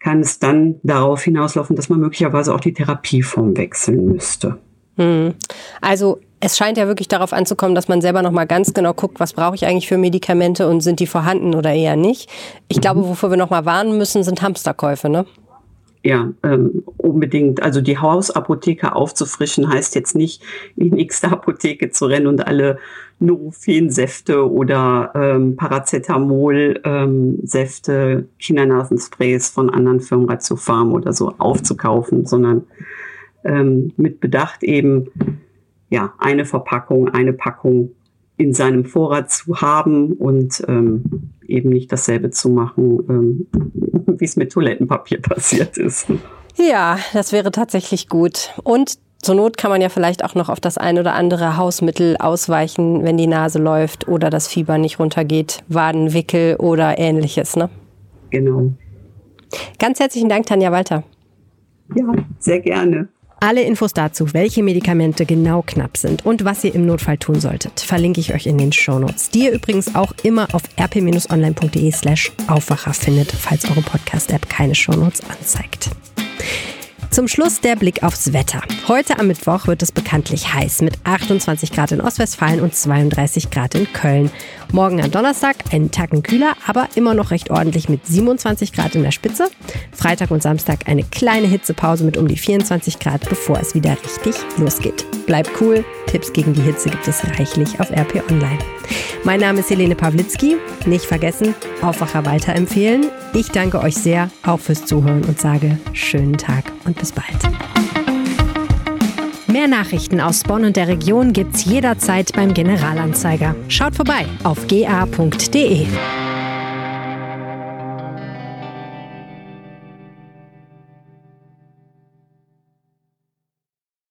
kann 0.01 0.21
es 0.21 0.39
dann 0.39 0.77
darauf 0.83 1.23
hinauslaufen, 1.23 1.77
dass 1.77 1.89
man 1.89 2.01
möglicherweise 2.01 2.55
auch 2.55 2.61
die 2.61 2.73
Therapieform 2.73 3.57
wechseln 3.57 4.07
müsste. 4.07 4.59
Hm. 4.99 5.35
Also 5.81 6.21
es 6.41 6.57
scheint 6.57 6.79
ja 6.79 6.87
wirklich 6.87 7.09
darauf 7.09 7.33
anzukommen, 7.33 7.75
dass 7.75 7.89
man 7.89 8.01
selber 8.01 8.23
nochmal 8.23 8.47
ganz 8.47 8.75
genau 8.75 8.95
guckt, 8.95 9.19
was 9.19 9.33
brauche 9.33 9.55
ich 9.55 9.67
eigentlich 9.67 9.89
für 9.89 9.99
Medikamente 9.99 10.69
und 10.69 10.83
sind 10.83 11.01
die 11.01 11.07
vorhanden 11.07 11.55
oder 11.55 11.73
eher 11.73 11.97
nicht. 11.97 12.31
Ich 12.69 12.81
glaube, 12.81 13.01
mhm. 13.01 13.09
wofür 13.09 13.31
wir 13.31 13.37
nochmal 13.37 13.65
warnen 13.65 13.99
müssen, 13.99 14.23
sind 14.23 14.43
Hamsterkäufe, 14.43 15.09
ne? 15.09 15.27
Ja, 16.05 16.29
ähm, 16.45 16.85
unbedingt. 16.97 17.61
Also 17.61 17.81
die 17.81 17.99
Hausapotheke 17.99 18.95
aufzufrischen 18.95 19.69
heißt 19.69 19.97
jetzt 19.97 20.15
nicht, 20.15 20.43
in 20.77 20.91
die 20.91 20.97
nächste 20.97 21.33
Apotheke 21.33 21.91
zu 21.91 22.07
rennen 22.07 22.29
und 22.29 22.47
alle 22.47 22.79
Nurofen-Säfte 23.19 24.49
oder 24.49 25.11
ähm, 25.17 25.57
Paracetamol-Säfte, 25.57 27.93
ähm, 27.93 28.29
Kindernasensprays 28.39 29.49
von 29.49 29.71
anderen 29.71 30.01
Firmen, 30.01 30.29
Ratiofarm 30.29 30.93
oder 30.93 31.13
so 31.13 31.35
aufzukaufen, 31.39 32.27
sondern 32.27 32.65
ähm, 33.45 33.93
mit 33.97 34.21
Bedacht 34.21 34.63
eben 34.63 35.09
ja, 35.91 36.13
eine 36.19 36.45
Verpackung, 36.45 37.09
eine 37.09 37.33
Packung 37.33 37.91
in 38.37 38.55
seinem 38.55 38.85
Vorrat 38.85 39.31
zu 39.31 39.61
haben 39.61 40.13
und 40.13 40.63
ähm, 40.69 41.33
eben 41.47 41.71
nicht 41.71 41.91
dasselbe 41.91 42.31
zu 42.31 42.49
machen, 42.49 43.01
ähm, 43.09 43.47
wie 44.19 44.25
es 44.25 44.37
mit 44.37 44.53
Toilettenpapier 44.53 45.21
passiert 45.23 45.77
ist. 45.77 46.07
Ja, 46.57 46.99
das 47.13 47.33
wäre 47.33 47.51
tatsächlich 47.51 48.09
gut. 48.09 48.55
Und 48.63 48.99
zur 49.21 49.35
Not 49.35 49.57
kann 49.57 49.71
man 49.71 49.81
ja 49.81 49.89
vielleicht 49.89 50.25
auch 50.25 50.35
noch 50.35 50.49
auf 50.49 50.61
das 50.61 50.79
ein 50.79 50.99
oder 50.99 51.15
andere 51.15 51.57
Hausmittel 51.57 52.17
ausweichen, 52.19 53.05
wenn 53.05 53.17
die 53.17 53.27
Nase 53.27 53.59
läuft 53.59 54.07
oder 54.07 54.31
das 54.31 54.47
Fieber 54.47 54.79
nicht 54.79 55.01
runtergeht, 55.01 55.65
Wadenwickel 55.69 56.57
oder 56.57 56.99
ähnliches, 56.99 57.57
ne? 57.57 57.69
Genau. 58.31 58.73
Ganz 59.79 59.99
herzlichen 59.99 60.29
Dank, 60.29 60.47
Tanja 60.47 60.71
Walter. 60.71 61.03
Ja, 61.95 62.13
sehr 62.39 62.61
gerne. 62.61 63.09
Alle 63.41 63.63
Infos 63.63 63.93
dazu, 63.93 64.35
welche 64.35 64.65
Medikamente 64.65 65.25
genau 65.25 65.63
knapp 65.65 65.97
sind 65.97 66.27
und 66.27 66.45
was 66.45 66.65
ihr 66.65 66.75
im 66.75 66.87
Notfall 66.87 67.19
tun 67.19 67.39
solltet, 67.39 67.79
verlinke 67.81 68.21
ich 68.21 68.35
euch 68.35 68.47
in 68.47 68.59
den 68.59 68.73
Shownotes, 68.73 69.31
die 69.31 69.45
ihr 69.45 69.53
übrigens 69.53 69.95
auch 69.95 70.13
immer 70.25 70.49
auf 70.53 70.63
rp-online.de 70.77 71.93
slash 71.93 72.33
Aufwacher 72.49 72.93
findet, 72.93 73.31
falls 73.31 73.65
eure 73.71 73.83
Podcast-App 73.83 74.49
keine 74.49 74.75
Shownotes 74.75 75.23
anzeigt. 75.31 75.91
Zum 77.11 77.27
Schluss 77.27 77.61
der 77.61 77.75
Blick 77.75 78.03
aufs 78.03 78.33
Wetter. 78.33 78.61
Heute 78.87 79.19
am 79.19 79.29
Mittwoch 79.29 79.67
wird 79.67 79.83
es 79.83 79.93
bekanntlich 79.93 80.53
heiß 80.53 80.83
mit 80.83 80.95
28 81.05 81.73
Grad 81.73 81.91
in 81.91 82.01
Ostwestfalen 82.01 82.61
und 82.61 82.75
32 82.75 83.51
Grad 83.51 83.75
in 83.75 83.91
Köln. 83.93 84.31
Morgen 84.73 85.03
am 85.03 85.11
Donnerstag 85.11 85.57
einen 85.73 85.91
Tacken 85.91 86.23
kühler, 86.23 86.53
aber 86.67 86.89
immer 86.95 87.15
noch 87.15 87.31
recht 87.31 87.51
ordentlich 87.51 87.89
mit 87.89 88.07
27 88.07 88.73
Grad 88.73 88.95
in 88.95 89.03
der 89.03 89.13
Spitze. 89.13 89.49
Freitag 89.91 90.31
und 90.31 90.43
Samstag 90.43 90.81
eine 90.87 91.03
kleine 91.03 91.47
Hitzepause 91.47 92.05
mit 92.05 92.19
um 92.19 92.29
die 92.29 92.37
24 92.37 92.99
Grad, 92.99 93.27
bevor 93.29 93.59
es 93.59 93.75
wieder 93.75 93.97
richtig 94.05 94.37
losgeht. 94.59 95.07
Bleibt 95.27 95.51
cool, 95.61 95.85
Tipps 96.07 96.33
gegen 96.33 96.53
die 96.53 96.63
Hitze 96.63 96.91
gibt 96.91 97.09
es 97.09 97.25
reichlich 97.39 97.81
auf 97.81 97.91
RP 97.91 98.23
Online. 98.31 98.59
Mein 99.25 99.41
Name 99.41 99.61
ist 99.61 99.71
Helene 99.71 99.95
Pawlitzki. 99.95 100.57
Nicht 100.87 101.05
vergessen, 101.05 101.55
Aufwacher 101.83 102.25
weiterempfehlen. 102.25 103.07
Ich 103.35 103.51
danke 103.51 103.81
euch 103.81 103.97
sehr 103.97 104.31
auch 104.45 104.61
fürs 104.61 104.87
Zuhören 104.87 105.25
und 105.25 105.41
sage 105.41 105.79
schönen 105.93 106.39
Tag 106.39 106.65
und 106.85 106.99
bis 106.99 107.13
bald. 107.13 107.27
Mehr 109.47 109.67
Nachrichten 109.67 110.21
aus 110.21 110.43
Bonn 110.43 110.65
und 110.65 110.77
der 110.77 110.89
Region 110.89 111.33
gibt's 111.33 111.65
jederzeit 111.65 112.33
beim 112.35 112.55
Generalanzeiger. 112.55 113.57
Schaut 113.69 113.97
vorbei 113.97 114.27
auf 114.45 114.67
ga.de. 114.67 115.87